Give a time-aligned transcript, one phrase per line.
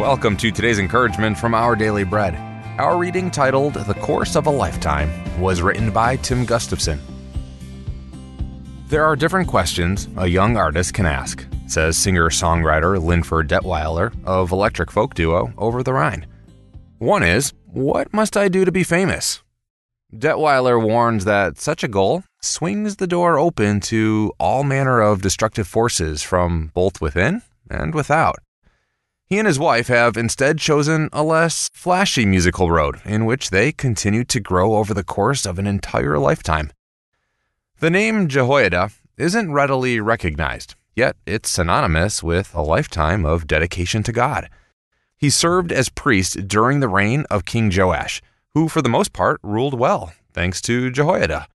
[0.00, 2.34] Welcome to today's encouragement from Our Daily Bread.
[2.78, 6.98] Our reading, titled The Course of a Lifetime, was written by Tim Gustafson.
[8.88, 14.52] There are different questions a young artist can ask, says singer songwriter Linford Detweiler of
[14.52, 16.26] electric folk duo Over the Rhine.
[16.96, 19.42] One is, What must I do to be famous?
[20.14, 25.68] Detweiler warns that such a goal swings the door open to all manner of destructive
[25.68, 28.40] forces from both within and without.
[29.24, 33.70] He and his wife have instead chosen a less flashy musical road in which they
[33.70, 36.72] continue to grow over the course of an entire lifetime.
[37.78, 44.12] The name Jehoiada isn't readily recognized, yet it's synonymous with a lifetime of dedication to
[44.12, 44.50] God.
[45.16, 48.20] He served as priest during the reign of King Joash,
[48.54, 51.46] who for the most part ruled well, thanks to Jehoiada.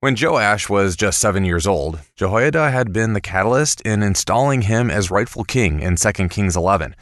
[0.00, 4.90] When Joash was just seven years old, Jehoiada had been the catalyst in installing him
[4.90, 6.94] as rightful king in 2 Kings 11.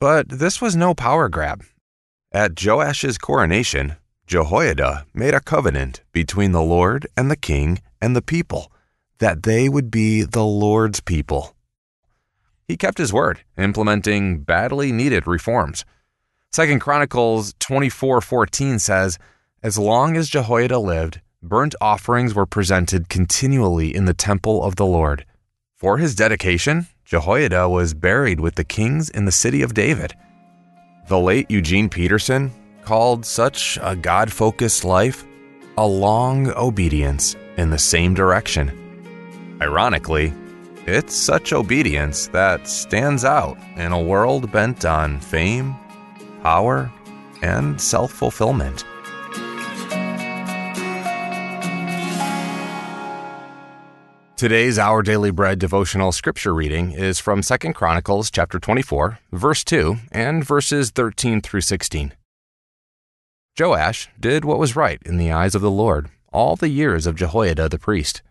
[0.00, 1.64] But this was no power grab.
[2.32, 8.22] At Joash's coronation, Jehoiada made a covenant between the Lord and the king and the
[8.22, 8.72] people
[9.18, 11.54] that they would be the Lord's people.
[12.66, 15.84] He kept his word, implementing badly needed reforms.
[16.56, 19.18] 2 Chronicles 24:14 says,
[19.62, 24.86] "As long as Jehoiada lived, burnt offerings were presented continually in the temple of the
[24.86, 25.26] Lord.
[25.76, 30.14] For his dedication, Jehoiada was buried with the kings in the city of David.
[31.08, 32.52] The late Eugene Peterson
[32.86, 35.26] called such a God focused life
[35.76, 38.72] a long obedience in the same direction.
[39.60, 40.32] Ironically,
[40.86, 45.76] it's such obedience that stands out in a world bent on fame,
[46.46, 46.92] power,
[47.42, 48.84] and self fulfillment.
[54.36, 59.96] Today's Our Daily Bread devotional scripture reading is from 2 Chronicles chapter 24, verse 2,
[60.12, 62.12] and verses 13 through 16.
[63.58, 67.16] Joash did what was right in the eyes of the Lord all the years of
[67.16, 68.22] Jehoiada the priest.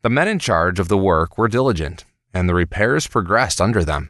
[0.00, 4.08] The men in charge of the work were diligent, and the repairs progressed under them.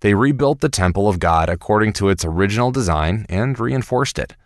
[0.00, 4.36] They rebuilt the temple of God according to its original design and reinforced it.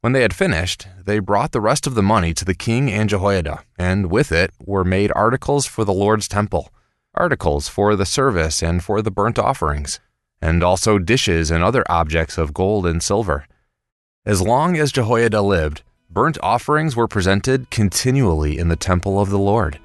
[0.00, 3.08] When they had finished, they brought the rest of the money to the king and
[3.08, 6.70] Jehoiada, and with it were made articles for the Lord's temple,
[7.14, 9.98] articles for the service and for the burnt offerings,
[10.40, 13.46] and also dishes and other objects of gold and silver.
[14.24, 19.38] As long as Jehoiada lived, burnt offerings were presented continually in the temple of the
[19.38, 19.80] Lord.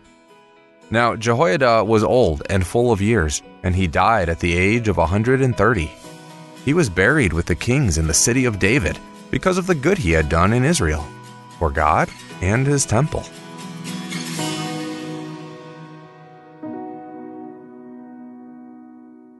[0.94, 5.00] Now Jehoiada was old and full of years, and he died at the age of
[5.00, 5.92] a 130.
[6.64, 9.00] He was buried with the kings in the city of David
[9.32, 11.04] because of the good he had done in Israel,
[11.58, 12.10] for God
[12.42, 13.24] and his temple.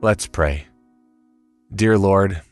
[0.02, 0.66] Let's pray.
[1.72, 2.42] Dear Lord,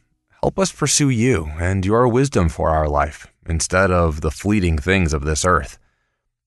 [0.42, 5.12] help us pursue you and your wisdom for our life instead of the fleeting things
[5.12, 5.80] of this earth.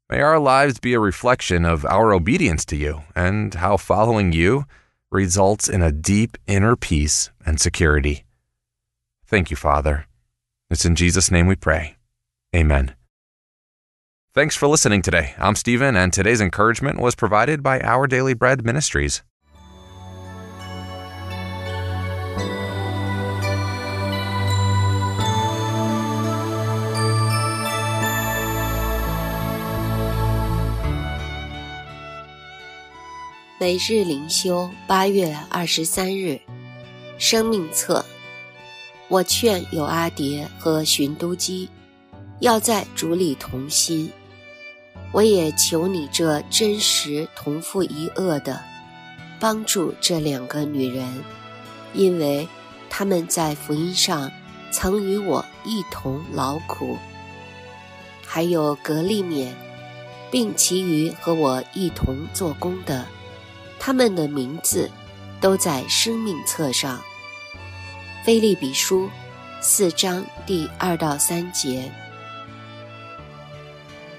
[0.08, 4.66] May our lives be a reflection of our obedience to you and how following you
[5.10, 8.24] results in a deep inner peace and security.
[9.26, 10.06] Thank you, Father.
[10.70, 11.96] It's in Jesus' name we pray.
[12.56, 12.94] Amen.
[14.36, 15.34] Thanks for listening today.
[15.40, 19.22] I'm Stephen, and today's encouragement was provided by Our Daily Bread Ministries.《
[33.58, 36.42] 每日灵修》八月二十三日，
[37.18, 38.04] 生命册。
[39.08, 41.70] 我劝有阿蝶和寻都基，
[42.42, 44.12] 要在主里同心。
[45.14, 48.62] 我也求你这真实同父一恶的，
[49.40, 51.08] 帮助这两个女人，
[51.94, 52.46] 因为
[52.90, 54.30] 他们在福音上
[54.70, 56.98] 曾与我一同劳苦。
[58.26, 59.54] 还有格利勉，
[60.30, 63.06] 并其余和我一同做工的，
[63.80, 64.90] 他们的名字
[65.40, 67.02] 都在生命册上。
[68.24, 69.10] 菲利比书
[69.62, 71.92] 四章第二到三节：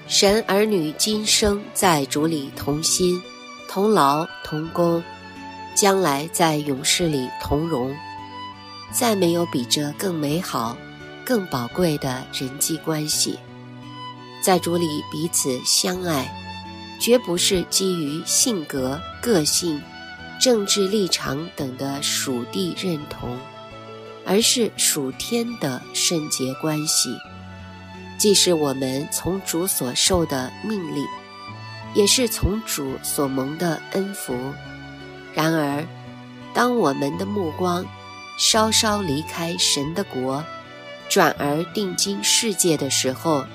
[0.07, 3.21] 神儿女今生在主里同心、
[3.67, 5.03] 同劳、同工，
[5.75, 7.95] 将来在勇士里同荣。
[8.89, 10.77] 再没有比这更美好、
[11.25, 13.37] 更宝贵的人际关系。
[14.41, 16.33] 在主里彼此相爱，
[16.99, 19.81] 绝不是基于性格、个性、
[20.39, 23.37] 政治立场等的属地认同。
[24.29, 27.15] 而是属天的圣洁关系，
[28.17, 31.05] 既是我们从主所受的命令，
[31.93, 34.35] 也是从主所蒙的恩福。
[35.33, 35.87] 然而，
[36.53, 37.85] 当我们的目光
[38.37, 40.43] 稍稍离开神的国，
[41.07, 43.45] 转而定睛世界的时候，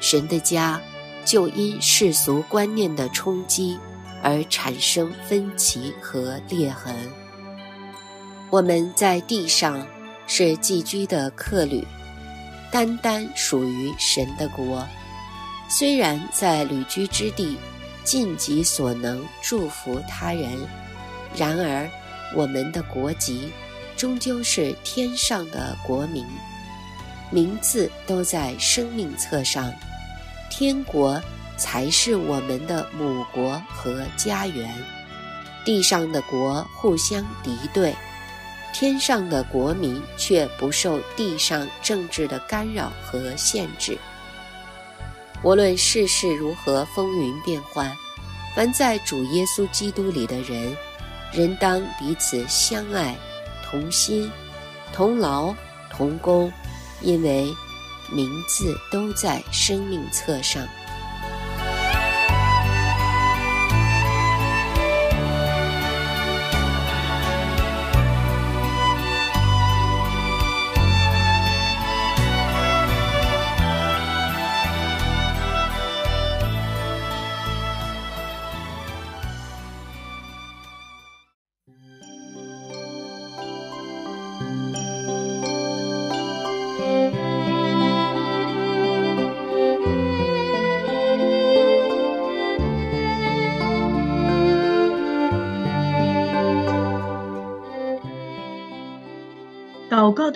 [0.00, 0.80] 神的家
[1.26, 3.78] 就因世俗观念的冲击
[4.22, 6.94] 而产生分歧和裂痕。
[8.48, 9.86] 我们在地上
[10.28, 11.84] 是寄居的客旅，
[12.70, 14.86] 单单属于神的国。
[15.68, 17.58] 虽然在旅居之地
[18.04, 20.56] 尽己所能祝福他人，
[21.36, 21.90] 然而
[22.36, 23.50] 我们的国籍
[23.96, 26.24] 终究是天上的国民。
[27.32, 29.72] 名字都在生命册上，
[30.58, 31.20] 天国
[31.58, 34.74] 才是我们的母国和家园。
[35.66, 37.94] 地上的国互相敌对，
[38.72, 43.98] 天上的国民却不受地上政治的干扰和限制。
[45.42, 47.94] 无论世事如何风云变幻，
[48.54, 50.74] 凡在主耶稣基督里的人，
[51.32, 53.14] 人当彼此相爱，
[53.62, 54.32] 同心，
[54.90, 55.54] 同劳，
[55.90, 56.50] 同工。
[57.02, 57.54] 因为
[58.10, 60.66] 名字都在生命册上。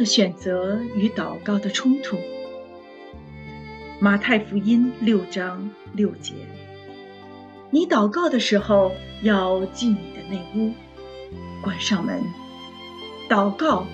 [0.00, 2.16] 的选择与祷告的冲突。
[3.98, 6.32] 马太福音六章六节：
[7.68, 10.72] 你祷告的时候，要进你的内屋，
[11.62, 12.18] 关上门，
[13.28, 13.84] 祷告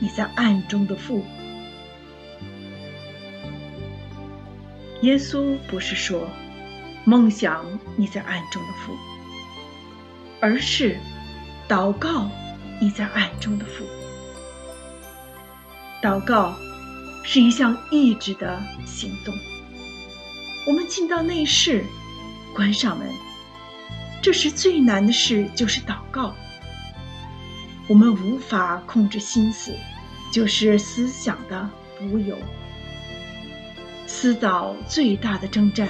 [0.00, 1.24] 你在暗中的父。
[5.00, 6.28] 耶稣不是说
[7.06, 7.64] 梦想
[7.96, 8.92] 你在暗中的父，
[10.40, 10.98] 而是
[11.66, 12.28] 祷告
[12.82, 13.86] 你在暗中的父。
[16.04, 16.54] 祷告
[17.22, 19.34] 是一项意志的行动。
[20.66, 21.82] 我们进到内室，
[22.54, 23.08] 关上门，
[24.20, 26.34] 这时最难的事就是祷告。
[27.88, 29.74] 我们无法控制心思，
[30.30, 32.36] 就是思想的浮游。
[34.06, 35.88] 思祷最大的征战，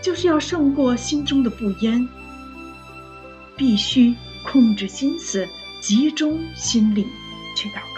[0.00, 2.08] 就是要胜过心中的不焉。
[3.54, 4.14] 必须
[4.46, 5.46] 控制心思，
[5.82, 7.06] 集中心力
[7.54, 7.95] 去祷告。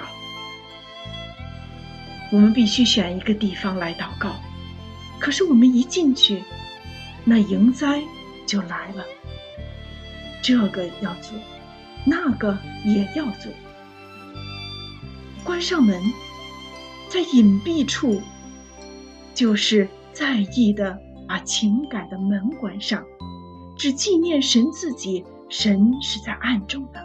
[2.30, 4.36] 我们必须选一个地方来祷告，
[5.18, 6.44] 可是我们一进去，
[7.24, 8.02] 那迎灾
[8.46, 9.04] 就来了。
[10.42, 11.38] 这个要做，
[12.04, 13.50] 那个也要做。
[15.42, 16.02] 关上门，
[17.08, 18.20] 在隐蔽处，
[19.34, 23.02] 就是在意的把情感的门关上，
[23.78, 25.24] 只纪念神自己。
[25.50, 27.02] 神是在暗中的，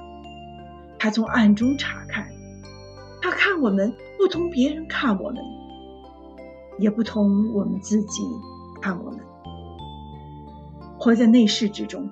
[1.00, 2.28] 他从暗中查看，
[3.22, 3.96] 他看我们。
[4.24, 5.44] 不同别人看我们，
[6.80, 8.24] 也不同我们自己
[8.82, 9.20] 看我们。
[10.98, 12.10] 活在内室之中，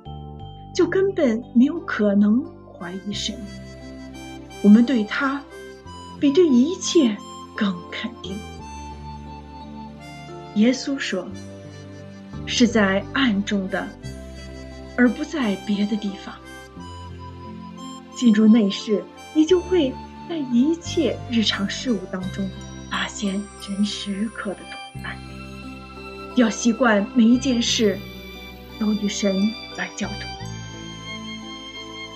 [0.76, 3.34] 就根本没有可能怀疑神。
[4.62, 5.42] 我们对他
[6.20, 7.16] 比对一切
[7.56, 8.36] 更肯定。
[10.56, 11.26] 耶稣说
[12.46, 13.88] ：“是在暗中的，
[14.98, 16.36] 而不在别的地方。
[18.14, 19.02] 进入内室，
[19.34, 19.94] 你就会。”
[20.30, 22.50] 在一切日常事物当中，
[22.90, 25.18] 发现神时刻的同伴。
[26.36, 28.00] 要习惯每一件事
[28.80, 29.36] 都与神
[29.78, 30.18] 来交通。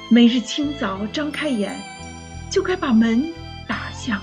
[0.10, 1.78] 每日清早张开眼，
[2.50, 3.34] 就该把门
[3.68, 4.22] 打向。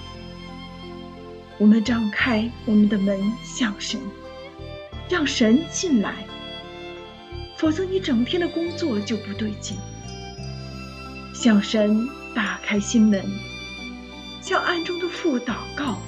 [1.58, 4.00] 我们张开我们的门向神，
[5.08, 6.14] 让神进来。
[7.56, 9.76] 否则，你整天的工作就不对劲。
[11.34, 13.24] 向神打开心门。
[14.42, 15.98] 向暗中的父祷告，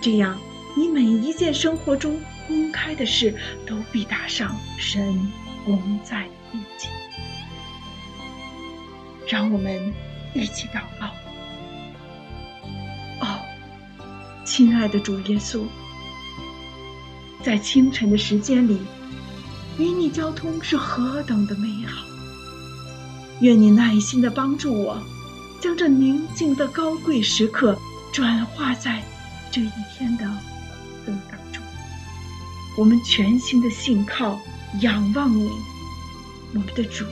[0.00, 0.38] 这样
[0.76, 3.34] 你每一件生活中公开的事
[3.66, 5.30] 都必打上神
[5.64, 6.88] 同在的印记。
[9.26, 9.92] 让我们
[10.34, 11.08] 一起祷告。
[13.20, 13.40] 哦，
[14.44, 15.64] 亲爱的主耶稣，
[17.42, 18.78] 在清晨的时间里
[19.78, 22.06] 与你交通是何等的美好！
[23.40, 25.02] 愿你耐心的帮助我。
[25.60, 27.78] 将这宁静的高贵时刻
[28.12, 29.02] 转化在
[29.50, 30.24] 这一天的
[31.04, 31.62] 灯当中，
[32.76, 34.38] 我们全心的信靠、
[34.80, 35.50] 仰望你，
[36.54, 37.04] 我们的主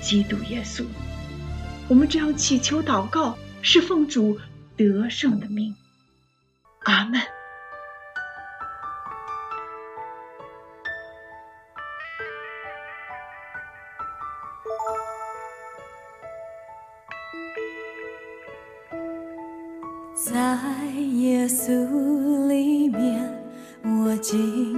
[0.00, 0.84] 基督耶稣。
[1.88, 4.38] 我们这样祈求祷告，是奉主
[4.76, 5.74] 得胜的命。
[6.84, 7.20] 阿门。
[21.70, 23.30] 耶稣里面，
[23.84, 24.69] 我记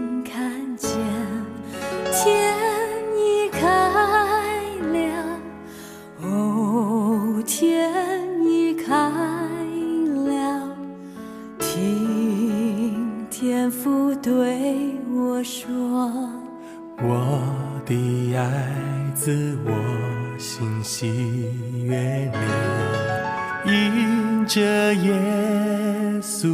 [25.23, 26.49] 耶稣，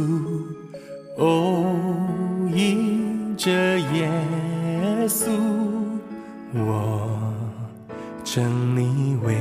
[1.17, 1.75] 哦，
[2.53, 4.09] 因着耶
[5.07, 5.31] 稣，
[6.53, 7.09] 我
[8.23, 9.35] 称你为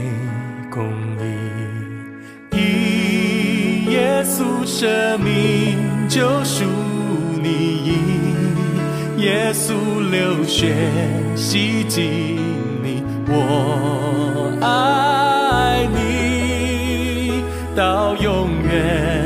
[0.70, 0.87] 公
[1.18, 1.23] 义，
[2.56, 5.76] 以耶稣生命
[6.08, 6.64] 救赎
[7.42, 7.49] 你，
[7.85, 9.75] 以耶稣
[10.11, 10.75] 流血
[11.37, 12.37] 洗净
[12.82, 17.42] 你，我爱你
[17.76, 19.17] 到永远。